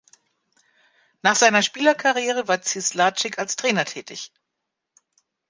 Nach 1.21 1.35
seiner 1.35 1.61
Spielerkarriere 1.61 2.47
war 2.47 2.59
Cieslarczyk 2.59 3.37
als 3.37 3.55
Trainer 3.55 3.85
tätig. 3.85 4.31